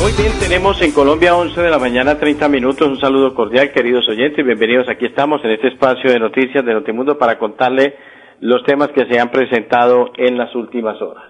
[0.00, 2.88] Muy bien, tenemos en Colombia 11 de la mañana 30 minutos.
[2.88, 4.42] Un saludo cordial, queridos oyentes.
[4.42, 4.88] Bienvenidos.
[4.88, 7.96] Aquí estamos en este espacio de noticias de Notimundo para contarle
[8.40, 11.26] los temas que se han presentado en las últimas horas.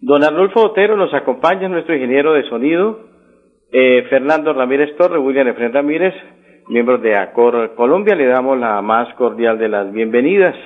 [0.00, 3.00] Don Arnulfo Otero nos acompaña, nuestro ingeniero de sonido.
[3.70, 6.14] Eh, Fernando Ramírez Torre, William Efren Ramírez,
[6.68, 8.14] miembros de ACOR Colombia.
[8.14, 10.56] Le damos la más cordial de las bienvenidas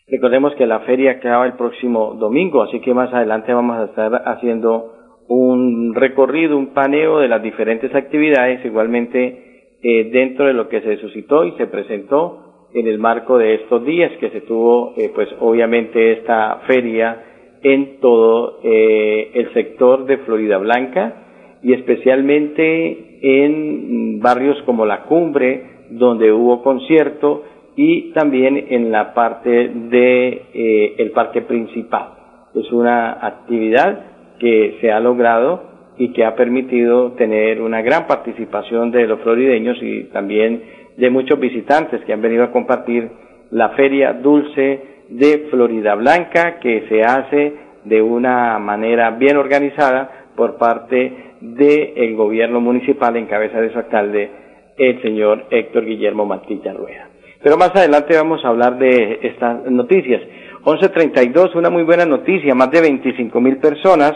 [0.07, 4.22] Recordemos que la feria acaba el próximo domingo, así que más adelante vamos a estar
[4.27, 4.98] haciendo
[5.30, 10.97] un recorrido, un paneo de las diferentes actividades, igualmente eh, dentro de lo que se
[10.97, 15.30] suscitó y se presentó en el marco de estos días que se tuvo, eh, pues
[15.39, 17.23] obviamente esta feria
[17.61, 25.63] en todo eh, el sector de Florida Blanca y especialmente en barrios como La Cumbre,
[25.91, 27.44] donde hubo concierto
[27.75, 32.13] y también en la parte de el parque principal.
[32.55, 34.08] Es una actividad
[34.39, 35.63] que se ha logrado
[35.97, 40.63] y que ha permitido tener una gran participación de los florideños y también
[40.97, 43.09] de muchos visitantes que han venido a compartir
[43.51, 50.57] la feria dulce de Florida Blanca que se hace de una manera bien organizada por
[50.57, 54.29] parte del gobierno municipal en cabeza de su alcalde,
[54.78, 57.09] el señor Héctor Guillermo Mantilla Rueda.
[57.41, 60.22] Pero más adelante vamos a hablar de estas noticias.
[60.66, 64.14] 1132, una muy buena noticia, más de 25 mil personas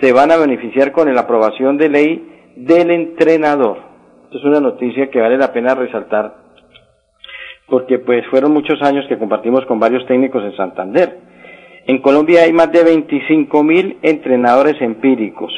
[0.00, 3.78] se van a beneficiar con la aprobación de ley del entrenador.
[4.24, 6.40] Esto es una noticia que vale la pena resaltar
[7.70, 11.18] porque pues fueron muchos años que compartimos con varios técnicos en Santander.
[11.86, 15.52] En Colombia hay más de 25 mil entrenadores empíricos.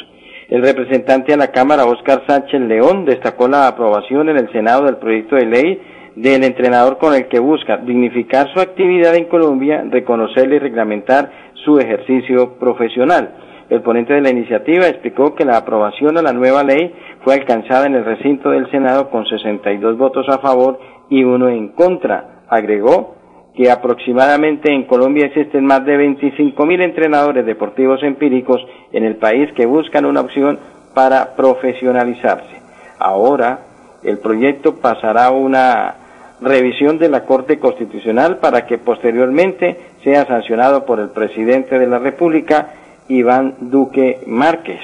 [0.49, 4.99] El representante a la Cámara, Oscar Sánchez León, destacó la aprobación en el Senado del
[4.99, 5.81] proyecto de ley
[6.17, 11.31] del entrenador con el que busca dignificar su actividad en Colombia, reconocerle y reglamentar
[11.65, 13.35] su ejercicio profesional.
[13.71, 17.87] El ponente de la iniciativa explicó que la aprobación de la nueva ley fue alcanzada
[17.87, 20.79] en el recinto del Senado con 62 votos a favor
[21.09, 22.43] y uno en contra.
[22.49, 23.15] Agregó
[23.55, 28.61] que aproximadamente en Colombia existen más de 25 mil entrenadores deportivos empíricos
[28.93, 30.59] en el país que buscan una opción
[30.95, 32.61] para profesionalizarse.
[32.99, 33.61] Ahora,
[34.03, 36.02] el proyecto pasará una
[36.43, 41.99] revisión de la Corte Constitucional para que posteriormente sea sancionado por el presidente de la
[41.99, 42.75] República
[43.09, 44.81] Iván Duque Márquez.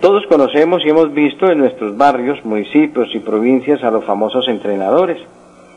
[0.00, 5.18] Todos conocemos y hemos visto en nuestros barrios, municipios y provincias a los famosos entrenadores,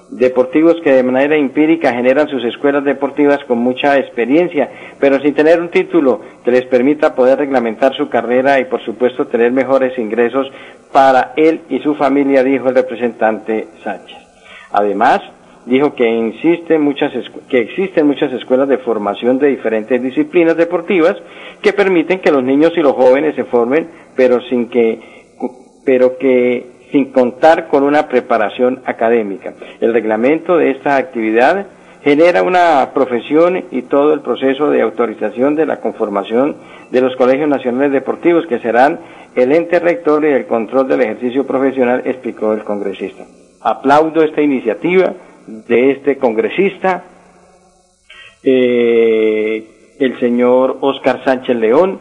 [0.10, 4.70] deportivos que de manera empírica generan sus escuelas deportivas con mucha experiencia,
[5.00, 9.28] pero sin tener un título que les permita poder reglamentar su carrera y por supuesto
[9.28, 10.48] tener mejores ingresos
[10.92, 14.27] para él y su familia, dijo el representante Sánchez.
[14.72, 15.22] Además,
[15.66, 21.16] dijo que, existen muchas escuelas de formación de diferentes disciplinas deportivas
[21.62, 25.00] que permiten que los niños y los jóvenes se formen, pero sin que,
[25.86, 29.54] pero que sin contar con una preparación académica.
[29.82, 31.68] El reglamento de esta actividad
[32.02, 36.56] genera una profesión y todo el proceso de autorización de la conformación
[36.92, 39.00] de los colegios nacionales deportivos que serán
[39.36, 43.26] el ente rector y el control del ejercicio profesional, explicó el congresista.
[43.70, 45.14] Aplaudo esta iniciativa
[45.46, 47.04] de este congresista,
[48.42, 52.00] eh, el señor Oscar Sánchez León,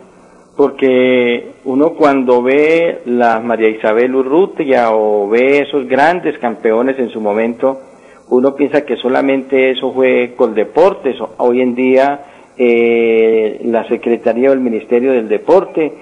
[0.57, 7.21] porque uno cuando ve la María Isabel Urrutia o ve esos grandes campeones en su
[7.21, 7.81] momento,
[8.29, 11.17] uno piensa que solamente eso fue con deportes.
[11.39, 15.93] Hoy en día eh, la Secretaría del Ministerio del Deporte,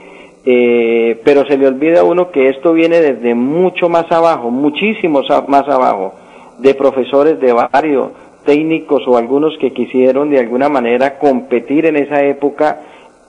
[0.46, 5.22] eh, pero se le olvida a uno que esto viene desde mucho más abajo, muchísimo
[5.48, 6.14] más abajo
[6.58, 8.10] de profesores de varios
[8.44, 12.80] técnicos o algunos que quisieron de alguna manera competir en esa época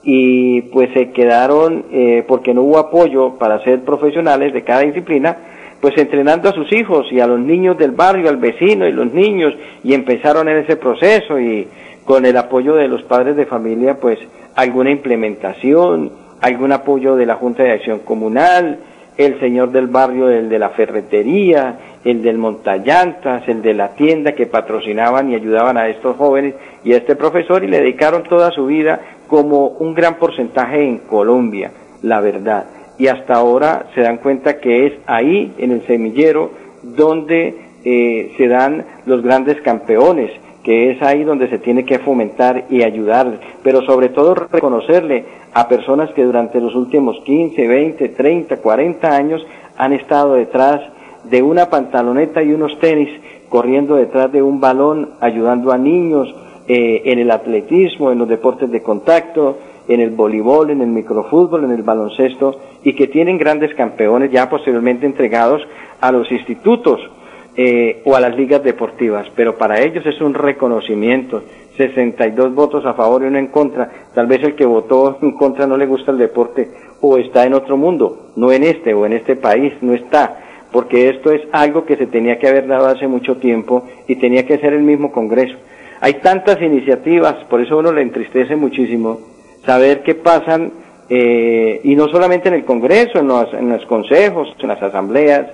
[0.02, 5.36] y pues se quedaron, eh, porque no hubo apoyo para ser profesionales de cada disciplina,
[5.80, 9.12] pues entrenando a sus hijos y a los niños del barrio, al vecino y los
[9.12, 11.66] niños, y empezaron en ese proceso y
[12.04, 14.18] con el apoyo de los padres de familia, pues
[14.54, 18.78] alguna implementación, algún apoyo de la Junta de Acción Comunal,
[19.16, 24.32] el señor del barrio, el de la ferretería, el del montallantas, el de la tienda
[24.32, 26.54] que patrocinaban y ayudaban a estos jóvenes
[26.84, 30.98] y a este profesor y le dedicaron toda su vida como un gran porcentaje en
[30.98, 31.72] Colombia,
[32.02, 32.66] la verdad.
[32.98, 36.50] Y hasta ahora se dan cuenta que es ahí, en el semillero,
[36.82, 37.54] donde
[37.84, 40.30] eh, se dan los grandes campeones,
[40.66, 45.24] que es ahí donde se tiene que fomentar y ayudar, pero sobre todo reconocerle
[45.54, 49.46] a personas que durante los últimos 15, 20, 30, 40 años
[49.76, 50.80] han estado detrás
[51.22, 53.10] de una pantaloneta y unos tenis,
[53.48, 56.34] corriendo detrás de un balón, ayudando a niños
[56.66, 61.62] eh, en el atletismo, en los deportes de contacto, en el voleibol, en el microfútbol,
[61.62, 65.62] en el baloncesto, y que tienen grandes campeones ya posteriormente entregados
[66.00, 67.08] a los institutos
[67.56, 71.42] eh, o a las ligas deportivas, pero para ellos es un reconocimiento.
[71.76, 73.90] 62 votos a favor y uno en contra.
[74.14, 76.68] Tal vez el que votó en contra no le gusta el deporte
[77.00, 80.38] o está en otro mundo, no en este o en este país, no está,
[80.72, 84.46] porque esto es algo que se tenía que haber dado hace mucho tiempo y tenía
[84.46, 85.56] que ser el mismo Congreso.
[86.00, 89.20] Hay tantas iniciativas, por eso uno le entristece muchísimo
[89.64, 90.72] saber qué pasan,
[91.08, 95.46] eh, y no solamente en el Congreso, en los, en los consejos, en las asambleas,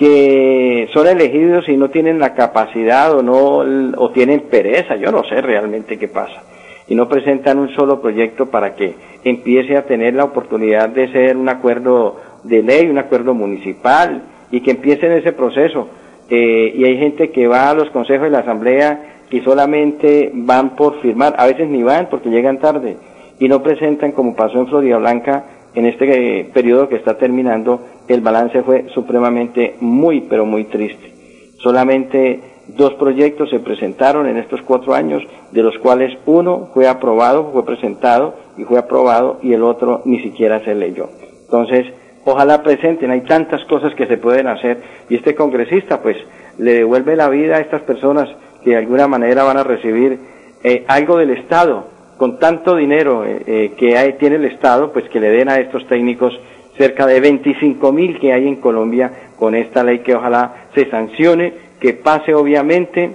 [0.00, 3.58] que son elegidos y no tienen la capacidad o no
[3.98, 6.42] o tienen pereza, yo no sé realmente qué pasa,
[6.88, 8.94] y no presentan un solo proyecto para que
[9.24, 14.62] empiece a tener la oportunidad de ser un acuerdo de ley, un acuerdo municipal y
[14.62, 15.90] que empiece en ese proceso.
[16.30, 20.76] Eh, y hay gente que va a los consejos de la asamblea y solamente van
[20.76, 22.96] por firmar, a veces ni van porque llegan tarde
[23.38, 25.44] y no presentan como pasó en Florida Blanca
[25.74, 31.12] en este eh, periodo que está terminando, el balance fue supremamente muy, pero muy triste.
[31.58, 32.40] Solamente
[32.76, 35.22] dos proyectos se presentaron en estos cuatro años,
[35.52, 40.20] de los cuales uno fue aprobado, fue presentado y fue aprobado, y el otro ni
[40.20, 41.08] siquiera se leyó.
[41.44, 41.86] Entonces,
[42.24, 46.16] ojalá presenten, hay tantas cosas que se pueden hacer, y este congresista, pues,
[46.58, 48.28] le devuelve la vida a estas personas
[48.62, 50.18] que de alguna manera van a recibir
[50.62, 51.84] eh, algo del Estado,
[52.20, 55.86] con tanto dinero eh, eh, que tiene el Estado, pues que le den a estos
[55.86, 56.38] técnicos
[56.76, 61.54] cerca de 25 mil que hay en Colombia con esta ley que ojalá se sancione,
[61.80, 63.10] que pase obviamente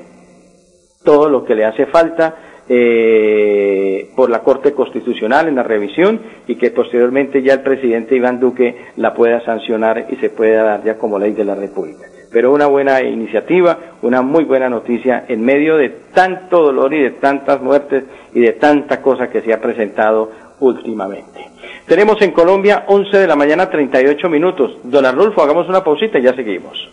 [1.04, 2.36] todo lo que le hace falta
[2.68, 8.40] eh, por la Corte Constitucional en la revisión y que posteriormente ya el presidente Iván
[8.40, 12.52] Duque la pueda sancionar y se pueda dar ya como ley de la República pero
[12.52, 17.62] una buena iniciativa, una muy buena noticia en medio de tanto dolor y de tantas
[17.62, 18.04] muertes
[18.34, 21.46] y de tanta cosa que se ha presentado últimamente.
[21.88, 24.80] Tenemos en Colombia 11 de la mañana 38 minutos.
[24.84, 26.90] Don Arnulfo, hagamos una pausita y ya seguimos.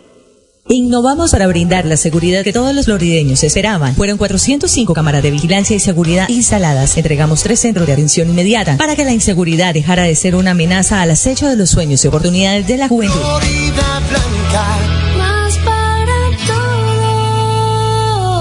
[0.73, 3.93] Innovamos para brindar la seguridad que todos los florideños esperaban.
[3.95, 6.97] Fueron 405 cámaras de vigilancia y seguridad instaladas.
[6.97, 11.03] Entregamos tres centros de atención inmediata para que la inseguridad dejara de ser una amenaza
[11.03, 13.21] al acecho de los sueños y oportunidades de la juventud.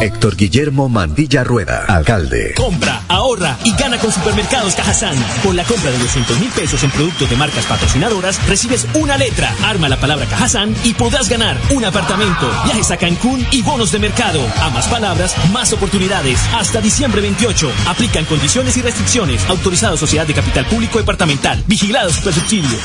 [0.03, 2.55] Héctor Guillermo Mandilla Rueda, alcalde.
[2.57, 5.15] Compra, ahorra y gana con Supermercados Cajazán.
[5.45, 9.55] Por la compra de 200 mil pesos en productos de marcas patrocinadoras, recibes una letra,
[9.65, 14.01] arma la palabra Cajazán y podrás ganar un apartamento, viajes a Cancún y bonos de
[14.01, 14.41] mercado.
[14.61, 16.41] A más palabras, más oportunidades.
[16.53, 17.71] Hasta diciembre 28.
[17.87, 19.49] Aplican condiciones y restricciones.
[19.49, 21.63] Autorizado Sociedad de Capital Público Departamental.
[21.69, 22.77] Vigilado Subsidio.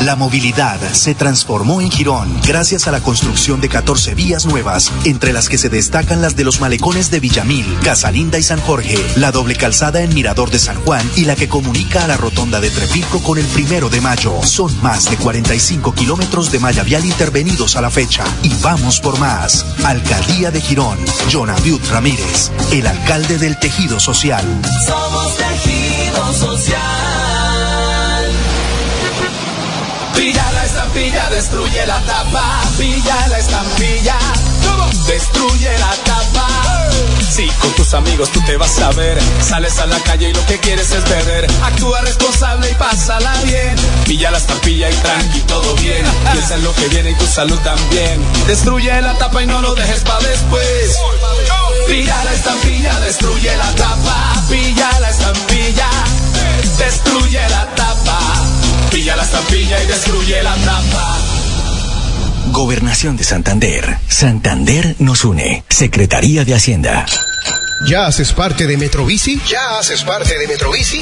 [0.00, 5.34] La movilidad se transformó en Girón gracias a la construcción de 14 vías nuevas, entre
[5.34, 9.30] las que se destacan las de los malecones de Villamil, Casalinda y San Jorge, la
[9.30, 12.70] doble calzada en Mirador de San Juan y la que comunica a la rotonda de
[12.70, 14.40] Trepilco con el primero de mayo.
[14.42, 19.18] Son más de 45 kilómetros de malla vial intervenidos a la fecha y vamos por
[19.18, 19.66] más.
[19.84, 20.98] Alcaldía de Girón,
[21.30, 24.46] Jonaviud Ramírez, el alcalde del tejido social.
[24.86, 27.19] Somos tejido social.
[30.90, 32.62] Estampilla, destruye la tapa.
[32.76, 34.18] Pilla la estampilla,
[35.06, 36.46] destruye la tapa.
[37.30, 40.44] Si con tus amigos tú te vas a ver, sales a la calle y lo
[40.46, 41.46] que quieres es beber.
[41.62, 43.76] Actúa responsable y pásala bien.
[44.04, 46.04] Pilla la estampilla y tranqui, todo bien.
[46.32, 48.20] Piensa en lo que viene y tu salud también.
[48.46, 50.98] Destruye la tapa y no lo dejes para después.
[51.86, 54.42] Pilla la estampilla, destruye la tapa.
[54.48, 55.88] Pilla la estampilla,
[56.78, 57.89] destruye la tapa.
[59.00, 61.16] Pilla la estampilla y destruye la trampa.
[62.48, 63.96] Gobernación de Santander.
[64.06, 65.64] Santander nos une.
[65.70, 67.06] Secretaría de Hacienda.
[67.86, 69.40] ¿Ya haces parte de Metrobici?
[69.48, 71.00] ¿Ya haces parte de Metrobici?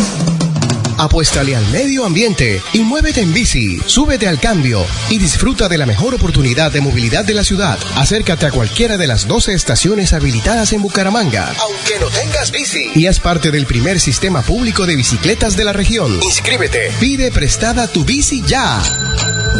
[0.99, 3.81] Apuéstale al medio ambiente y muévete en bici.
[3.87, 7.79] Súbete al cambio y disfruta de la mejor oportunidad de movilidad de la ciudad.
[7.97, 12.91] Acércate a cualquiera de las 12 estaciones habilitadas en Bucaramanga, aunque no tengas bici.
[12.95, 16.19] Y haz parte del primer sistema público de bicicletas de la región.
[16.23, 16.91] Inscríbete.
[16.99, 18.83] Pide prestada tu bici ya.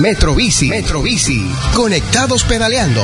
[0.01, 0.69] Metro Bici.
[0.69, 1.51] Metro Bici.
[1.75, 3.03] Conectados pedaleando.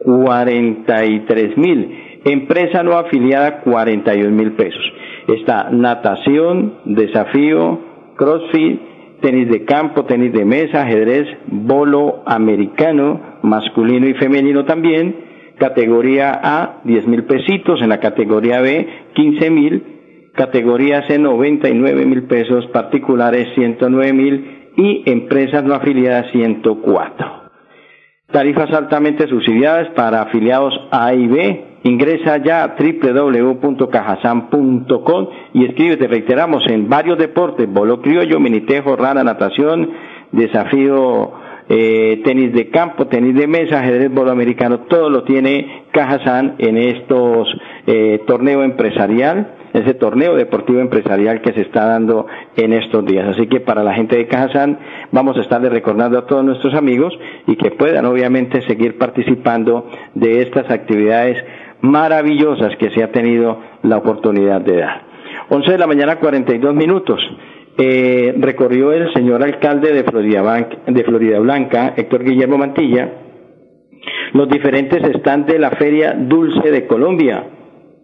[0.05, 1.79] cuarenta y tres mil,
[2.23, 4.85] empresa no afiliada cuarenta y mil pesos.
[5.27, 7.79] Está natación, desafío,
[8.15, 8.79] crossfit,
[9.21, 15.03] tenis de campo, tenis de mesa, ajedrez, bolo americano, masculino y femenino también,
[15.57, 19.98] categoría A diez mil pesitos, en la categoría B quince mil,
[20.39, 27.49] categoría C 99 mil pesos, particulares 109 mil y empresas no afiliadas 104.
[28.31, 31.65] Tarifas altamente subsidiadas para afiliados A y B.
[31.83, 39.89] Ingresa ya a www.cajasan.com y escríbete, reiteramos, en varios deportes, bolo criollo, minitejo, rana, natación,
[40.31, 41.33] desafío,
[41.67, 46.77] eh, tenis de campo, tenis de mesa, ajedrez, bolo americano, todo lo tiene Cajasan en
[46.77, 47.49] estos
[47.87, 53.27] eh, torneo empresarial ese torneo deportivo empresarial que se está dando en estos días.
[53.27, 54.79] Así que para la gente de Cajazán
[55.11, 60.41] vamos a estarle recordando a todos nuestros amigos y que puedan obviamente seguir participando de
[60.41, 61.43] estas actividades
[61.81, 65.01] maravillosas que se ha tenido la oportunidad de dar.
[65.49, 67.19] 11 de la mañana 42 minutos.
[67.77, 73.09] Eh, recorrió el señor alcalde de Florida, de Florida Blanca, Héctor Guillermo Mantilla,
[74.33, 77.43] los diferentes stands de la Feria Dulce de Colombia,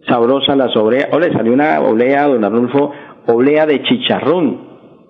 [0.08, 1.10] sabrosa la sobrea.
[1.12, 2.92] O le salió una olea, don Arnulfo,
[3.28, 4.60] olea de chicharrón,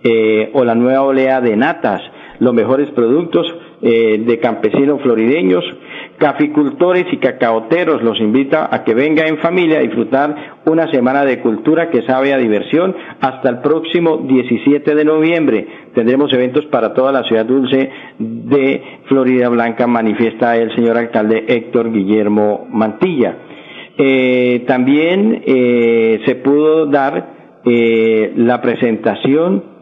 [0.04, 2.02] eh, o la nueva olea de natas,
[2.40, 3.48] los mejores productos
[3.82, 5.64] eh, de campesinos florideños,
[6.18, 11.40] caficultores y cacaoteros los invita a que venga en familia a disfrutar una semana de
[11.40, 15.68] cultura que sabe a diversión hasta el próximo 17 de noviembre.
[15.94, 21.92] Tendremos eventos para toda la ciudad dulce de Florida Blanca, manifiesta el señor alcalde Héctor
[21.92, 23.38] Guillermo Mantilla.
[23.98, 29.76] Eh, también eh, se pudo dar eh, la presentación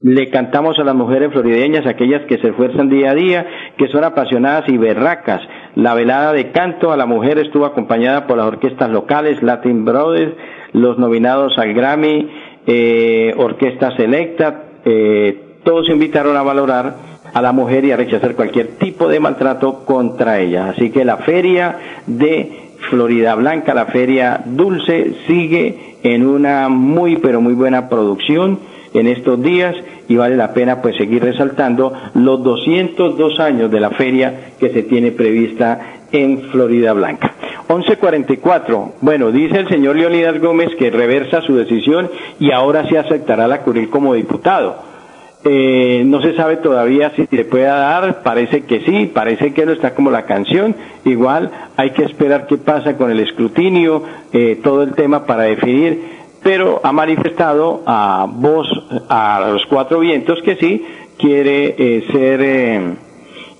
[0.00, 3.46] le cantamos a las mujeres florideñas, aquellas que se esfuerzan día a día,
[3.76, 5.40] que son apasionadas y berracas.
[5.74, 10.34] La velada de canto a la mujer estuvo acompañada por las orquestas locales, Latin Brothers,
[10.72, 12.30] los nominados al Grammy,
[12.66, 16.94] eh, Orquesta Selecta, eh, todos invitaron a valorar
[17.32, 20.68] a la mujer y a rechazar cualquier tipo de maltrato contra ella.
[20.68, 27.40] Así que la feria de Florida Blanca, la feria dulce, sigue en una muy pero
[27.40, 28.58] muy buena producción
[28.94, 29.74] en estos días
[30.08, 34.82] y vale la pena pues seguir resaltando los 202 años de la feria que se
[34.84, 35.80] tiene prevista
[36.12, 37.34] en Florida Blanca.
[37.68, 38.92] 1144.
[39.00, 43.62] Bueno, dice el señor Leonidas Gómez que reversa su decisión y ahora se aceptará la
[43.62, 44.85] curil como diputado.
[45.48, 49.70] Eh, no se sabe todavía si le pueda dar, parece que sí, parece que no
[49.70, 50.74] está como la canción.
[51.04, 56.02] Igual hay que esperar qué pasa con el escrutinio, eh, todo el tema para definir,
[56.42, 58.66] pero ha manifestado a voz,
[59.08, 60.84] a los cuatro vientos que sí
[61.16, 62.96] quiere eh, ser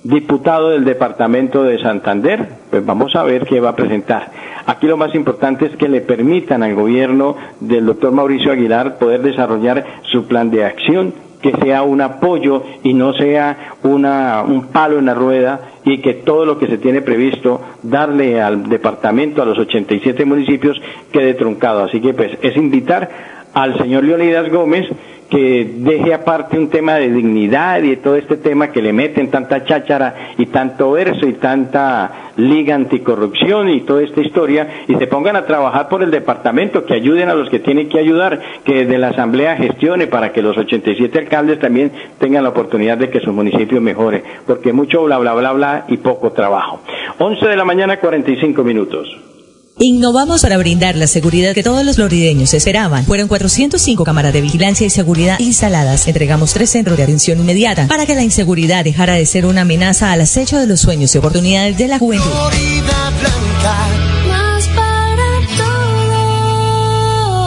[0.03, 2.49] diputado del departamento de Santander.
[2.69, 4.29] Pues vamos a ver qué va a presentar.
[4.65, 9.21] Aquí lo más importante es que le permitan al gobierno del doctor Mauricio Aguilar poder
[9.21, 14.99] desarrollar su plan de acción que sea un apoyo y no sea una, un palo
[14.99, 19.45] en la rueda y que todo lo que se tiene previsto darle al departamento, a
[19.45, 20.79] los 87 municipios,
[21.11, 21.83] quede truncado.
[21.83, 23.09] Así que pues es invitar
[23.53, 24.85] al señor Leonidas Gómez
[25.29, 29.65] que deje aparte un tema de dignidad y todo este tema que le meten tanta
[29.65, 35.35] cháchara y tanto verso y tanta liga anticorrupción y toda esta historia y se pongan
[35.35, 38.97] a trabajar por el departamento, que ayuden a los que tienen que ayudar, que desde
[38.97, 43.33] la asamblea gestione para que los 87 alcaldes también tengan la oportunidad de que su
[43.33, 46.79] municipio mejore, porque mucho bla bla bla bla y poco trabajo.
[47.17, 49.36] 11 de la mañana 45 minutos.
[49.79, 53.05] Innovamos para brindar la seguridad que todos los florideños esperaban.
[53.05, 56.07] Fueron 405 cámaras de vigilancia y seguridad instaladas.
[56.07, 60.11] Entregamos tres centros de atención inmediata para que la inseguridad dejara de ser una amenaza
[60.11, 62.31] al acecho de los sueños y oportunidades de la juventud.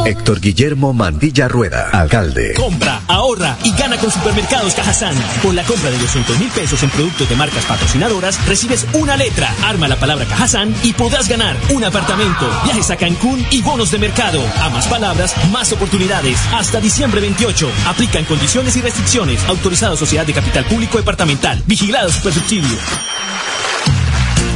[0.04, 2.54] Héctor Guillermo Mandilla Rueda, alcalde.
[2.54, 5.14] Compra, ahorra y gana con Supermercados Cajazán.
[5.42, 9.52] Con la compra de 200 mil pesos en productos de marcas patrocinadoras, recibes una letra,
[9.64, 13.98] arma la palabra Cajazán y podrás ganar un apartamento, viajes a Cancún y bonos de
[13.98, 14.40] mercado.
[14.60, 16.38] A más palabras, más oportunidades.
[16.52, 17.70] Hasta diciembre 28.
[17.86, 19.44] Aplican condiciones y restricciones.
[19.44, 21.62] Autorizado Sociedad de Capital Público Departamental.
[21.66, 22.78] Vigilado Supersubsidio.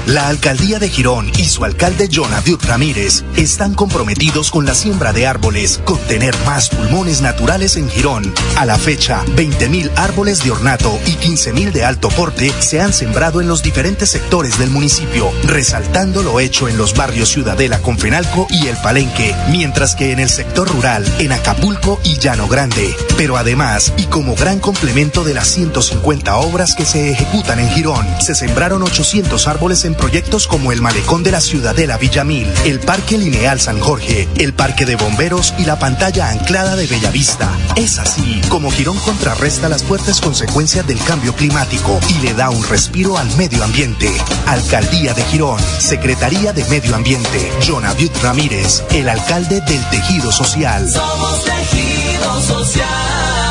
[0.07, 5.27] La alcaldía de Girón y su alcalde Abiud Ramírez están comprometidos con la siembra de
[5.27, 8.35] árboles, con tener más pulmones naturales en Girón.
[8.57, 13.41] A la fecha, 20.000 árboles de ornato y 15.000 de alto porte se han sembrado
[13.41, 18.67] en los diferentes sectores del municipio, resaltando lo hecho en los barrios Ciudadela, Confenalco y
[18.67, 22.95] El Palenque, mientras que en el sector rural, en Acapulco y Llano Grande.
[23.17, 28.07] Pero además, y como gran complemento de las 150 obras que se ejecutan en Girón,
[28.21, 33.19] se sembraron 800 árboles en proyectos como el Malecón de la Ciudadela Villamil, el Parque
[33.19, 37.51] Lineal San Jorge, el Parque de Bomberos y la pantalla anclada de Bellavista.
[37.77, 42.63] Es así como Girón contrarresta las fuertes consecuencias del cambio climático y le da un
[42.65, 44.11] respiro al medio ambiente.
[44.47, 50.91] Alcaldía de Girón, Secretaría de Medio Ambiente, John Abiud Ramírez, el alcalde del tejido social.
[50.91, 53.44] Somos tejido social.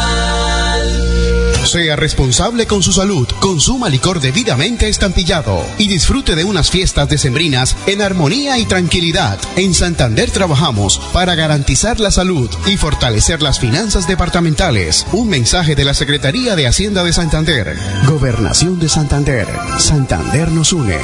[1.74, 7.76] Sea responsable con su salud, consuma licor debidamente estampillado y disfrute de unas fiestas decembrinas
[7.88, 9.40] en armonía y tranquilidad.
[9.56, 15.08] En Santander trabajamos para garantizar la salud y fortalecer las finanzas departamentales.
[15.14, 17.76] Un mensaje de la Secretaría de Hacienda de Santander.
[18.06, 19.48] Gobernación de Santander.
[19.80, 21.00] Santander nos une.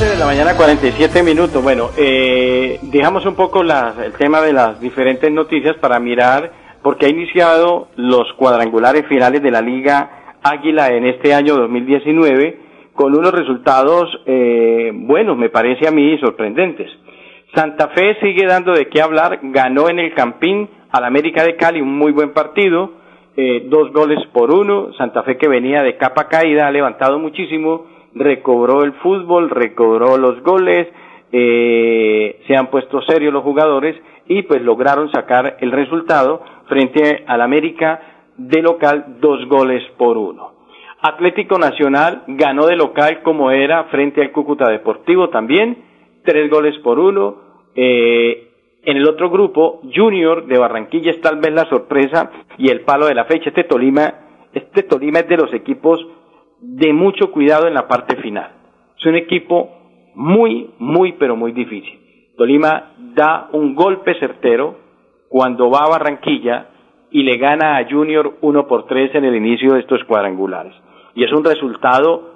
[0.00, 1.62] 11 de la mañana 47 minutos.
[1.62, 7.04] Bueno, eh, dejamos un poco las- el tema de las diferentes noticias para mirar, porque
[7.04, 12.58] ha iniciado los cuadrangulares finales de la Liga Águila en este año 2019
[12.94, 16.90] con unos resultados eh, buenos, me parece a mí, sorprendentes.
[17.54, 21.82] Santa Fe sigue dando de qué hablar, ganó en el Campín al América de Cali
[21.82, 22.92] un muy buen partido,
[23.36, 27.86] eh, dos goles por uno, Santa Fe que venía de capa caída ha levantado muchísimo,
[28.14, 30.88] recobró el fútbol, recobró los goles,
[31.32, 33.96] eh, se han puesto serios los jugadores
[34.26, 38.00] y pues lograron sacar el resultado frente al América
[38.36, 40.52] de local dos goles por uno.
[41.02, 45.78] Atlético Nacional ganó de local como era frente al Cúcuta Deportivo también,
[46.24, 47.36] tres goles por uno.
[47.74, 48.48] Eh,
[48.82, 53.06] en el otro grupo, Junior de Barranquilla es tal vez la sorpresa y el palo
[53.06, 53.50] de la fecha.
[53.50, 54.14] Este Tolima,
[54.52, 56.06] este Tolima es de los equipos
[56.60, 58.50] de mucho cuidado en la parte final.
[58.98, 59.70] Es un equipo
[60.14, 61.98] muy, muy, pero muy difícil.
[62.36, 64.76] Tolima da un golpe certero
[65.28, 66.66] cuando va a Barranquilla
[67.10, 70.74] y le gana a Junior uno por tres en el inicio de estos cuadrangulares.
[71.14, 72.34] Y es un resultado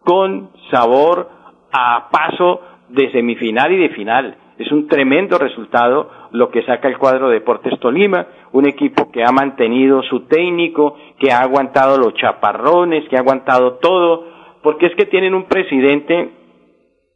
[0.00, 1.28] con sabor
[1.72, 4.36] a paso de semifinal y de final.
[4.58, 9.22] Es un tremendo resultado lo que saca el cuadro de Deportes Tolima, un equipo que
[9.22, 14.26] ha mantenido su técnico, que ha aguantado los chaparrones, que ha aguantado todo,
[14.62, 16.30] porque es que tienen un presidente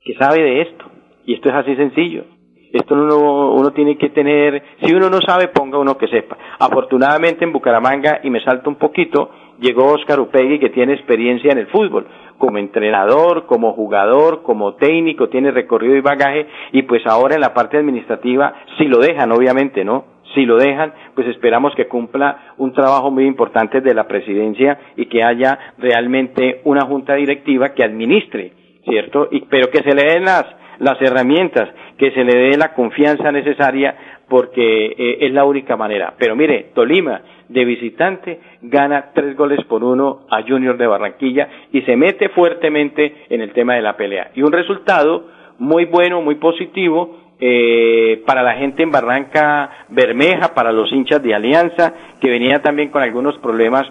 [0.02, 0.84] que sabe de esto,
[1.24, 2.24] y esto es así sencillo.
[2.72, 6.36] Esto uno, uno tiene que tener, si uno no sabe, ponga uno que sepa.
[6.58, 11.58] Afortunadamente en Bucaramanga, y me salto un poquito, llegó Oscar Upegui que tiene experiencia en
[11.58, 12.06] el fútbol,
[12.38, 17.54] como entrenador, como jugador, como técnico, tiene recorrido y bagaje, y pues ahora en la
[17.54, 20.04] parte administrativa, si lo dejan, obviamente, ¿no?
[20.34, 25.06] Si lo dejan, pues esperamos que cumpla un trabajo muy importante de la presidencia y
[25.06, 28.52] que haya realmente una junta directiva que administre,
[28.84, 29.28] ¿cierto?
[29.30, 30.44] Y, pero que se le den las,
[30.78, 33.94] las herramientas, que se le dé la confianza necesaria
[34.28, 36.14] porque eh, es la única manera.
[36.18, 41.82] Pero mire, Tolima de visitante gana tres goles por uno a Junior de Barranquilla y
[41.82, 44.30] se mete fuertemente en el tema de la pelea.
[44.34, 50.72] Y un resultado muy bueno, muy positivo eh, para la gente en Barranca Bermeja, para
[50.72, 53.86] los hinchas de Alianza, que venía también con algunos problemas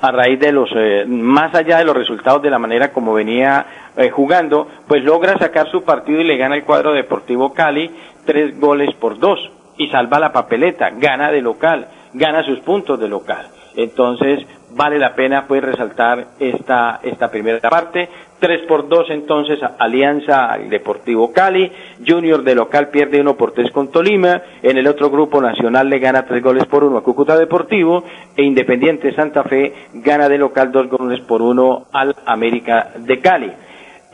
[0.00, 3.66] a raíz de los, eh, más allá de los resultados de la manera como venía
[3.96, 7.90] eh, jugando, pues logra sacar su partido y le gana el cuadro Deportivo Cali
[8.24, 9.38] tres goles por dos
[9.76, 13.46] y salva la papeleta, gana de local, gana sus puntos de local.
[13.76, 18.08] Entonces, vale la pena pues resaltar esta, esta primera parte.
[18.38, 21.70] 3 por 2 entonces Alianza Deportivo Cali,
[22.06, 25.98] Junior de local pierde 1 por 3 con Tolima, en el otro grupo Nacional le
[25.98, 28.04] gana 3 goles por 1 a Cúcuta Deportivo
[28.36, 33.52] e Independiente Santa Fe gana de local 2 goles por 1 al América de Cali.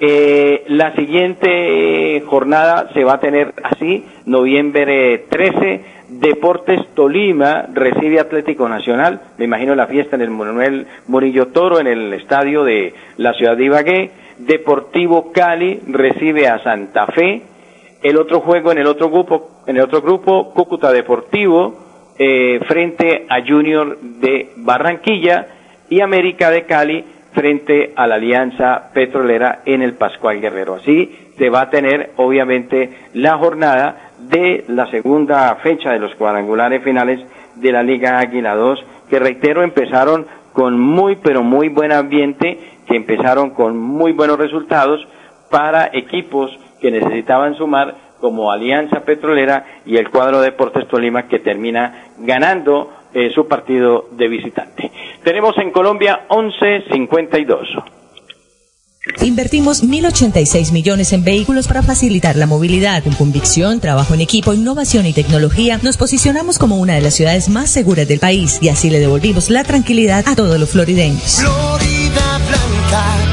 [0.01, 5.85] Eh, la siguiente jornada se va a tener así, noviembre 13,
[6.25, 11.87] Deportes Tolima recibe Atlético Nacional, me imagino la fiesta en el Manuel Murillo Toro, en
[11.87, 17.43] el estadio de la ciudad de Ibagué, Deportivo Cali recibe a Santa Fe,
[18.03, 23.27] el otro juego en el otro grupo, en el otro grupo, Cúcuta Deportivo, eh, frente
[23.29, 25.47] a Junior de Barranquilla
[25.91, 30.77] y América de Cali frente a la Alianza Petrolera en el Pascual Guerrero.
[30.77, 36.83] Así se va a tener obviamente la jornada de la segunda fecha de los cuadrangulares
[36.83, 37.21] finales
[37.57, 42.97] de la Liga Águila 2, que reitero empezaron con muy pero muy buen ambiente, que
[42.97, 45.07] empezaron con muy buenos resultados
[45.51, 52.07] para equipos que necesitaban sumar como Alianza Petrolera y el cuadro Deportes Tolima que termina
[52.19, 54.91] ganando eh, su partido de visitante.
[55.23, 58.04] Tenemos en Colombia 11.52.
[59.21, 63.03] Invertimos 1.086 millones en vehículos para facilitar la movilidad.
[63.03, 67.51] Con convicción, trabajo en equipo, innovación y tecnología, nos posicionamos como una de las ciudades
[67.51, 71.37] más seguras del país y así le devolvimos la tranquilidad a todos los florideños.
[71.41, 73.24] Florida Blanca,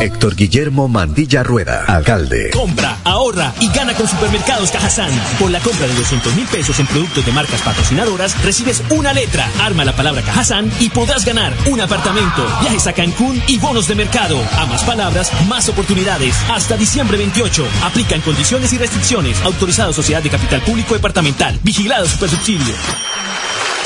[0.00, 2.50] Héctor Guillermo Mandilla Rueda, alcalde.
[2.50, 5.10] Compra, ahorra y gana con Supermercados Cajazán.
[5.38, 9.48] Por la compra de 200 mil pesos en productos de marcas patrocinadoras, recibes una letra,
[9.60, 13.94] arma la palabra Cajazán y podrás ganar un apartamento, viajes a Cancún y bonos de
[13.94, 14.38] mercado.
[14.58, 16.36] A más palabras, más oportunidades.
[16.50, 17.66] Hasta diciembre 28.
[17.84, 19.40] Aplican condiciones y restricciones.
[19.42, 21.58] Autorizado Sociedad de Capital Público Departamental.
[21.62, 22.74] Vigilado Supersubsidio.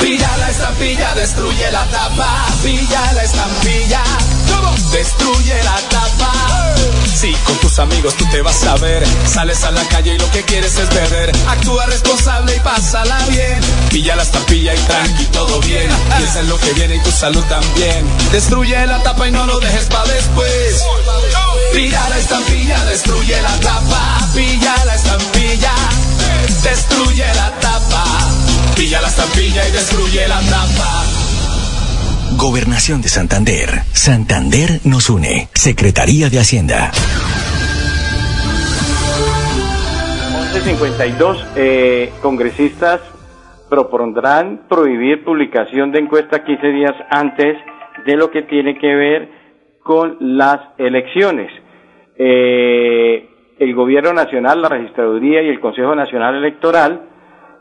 [0.00, 2.46] Pilla la estampilla, destruye la tapa.
[2.62, 4.02] Pilla la estampilla.
[4.92, 6.32] Destruye la tapa.
[7.14, 10.30] Si con tus amigos tú te vas a ver, sales a la calle y lo
[10.30, 11.32] que quieres es beber.
[11.48, 13.60] Actúa responsable y pásala bien.
[13.90, 15.88] Pilla la estampilla y tranqui, todo bien.
[16.16, 18.06] Piensa en lo que viene y tu salud también.
[18.30, 20.84] Destruye la tapa y no lo dejes para después.
[21.72, 24.28] Pilla la estampilla, destruye la tapa.
[24.34, 25.72] Pilla la estampilla,
[26.62, 28.04] destruye la tapa.
[28.76, 31.07] Pilla la estampilla y destruye la tapa.
[32.38, 33.68] Gobernación de Santander.
[33.92, 35.48] Santander nos une.
[35.54, 36.92] Secretaría de Hacienda.
[40.54, 43.00] 1152, eh, congresistas
[43.68, 47.58] propondrán prohibir publicación de encuesta 15 días antes
[48.06, 49.28] de lo que tiene que ver
[49.82, 51.50] con las elecciones.
[52.16, 57.02] Eh, el Gobierno Nacional, la Registraduría y el Consejo Nacional Electoral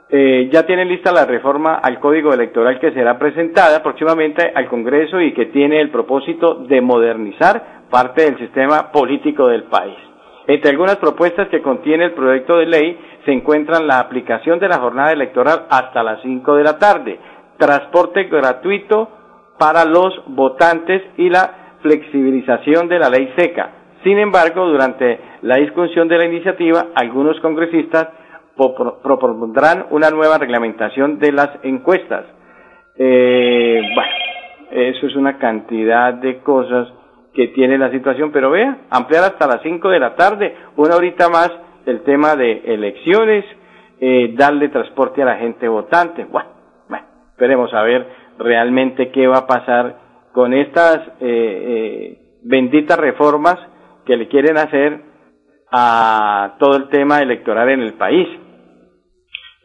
[0.10, 5.20] eh, ya tienen lista la reforma al Código Electoral que será presentada próximamente al Congreso
[5.20, 9.98] y que tiene el propósito de modernizar parte del sistema político del país.
[10.48, 14.80] Entre algunas propuestas que contiene el proyecto de ley se encuentran la aplicación de la
[14.80, 17.20] jornada electoral hasta las 5 de la tarde,
[17.58, 19.10] transporte gratuito
[19.60, 23.72] para los votantes y la flexibilización de la ley seca.
[24.06, 28.08] Sin embargo, durante la discusión de la iniciativa, algunos congresistas
[28.58, 32.26] propondrán una nueva reglamentación de las encuestas.
[32.98, 34.12] Eh, bueno,
[34.72, 36.88] eso es una cantidad de cosas
[37.34, 41.30] que tiene la situación, pero vea, ampliar hasta las 5 de la tarde, una horita
[41.30, 41.52] más,
[41.86, 43.46] el tema de elecciones,
[44.00, 46.26] eh, darle transporte a la gente votante.
[46.26, 46.50] Bueno,
[46.90, 48.08] bueno, esperemos a ver
[48.40, 49.98] realmente qué va a pasar
[50.34, 53.56] con estas eh, eh, benditas reformas
[54.06, 55.02] que le quieren hacer
[55.72, 58.28] a todo el tema electoral en el país.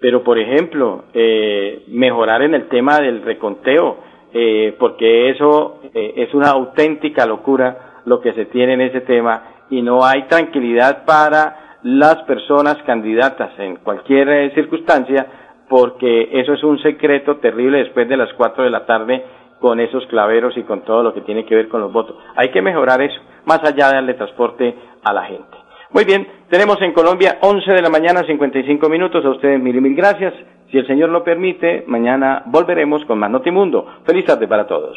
[0.03, 3.99] Pero, por ejemplo, eh, mejorar en el tema del reconteo,
[4.35, 9.43] eh, porque eso eh, es una auténtica locura lo que se tiene en ese tema
[9.71, 15.27] y no hay tranquilidad para las personas candidatas en cualquier eh, circunstancia
[15.69, 19.25] porque eso es un secreto terrible después de las 4 de la tarde
[19.61, 22.17] con esos claveros y con todo lo que tiene que ver con los votos.
[22.35, 25.62] Hay que mejorar eso, más allá de darle transporte a la gente.
[25.93, 29.25] Muy bien, tenemos en Colombia 11 de la mañana 55 minutos.
[29.27, 30.33] A ustedes mil y mil gracias.
[30.71, 33.87] Si el Señor lo permite, mañana volveremos con más Notimundo.
[34.07, 34.97] Feliz tarde para todos.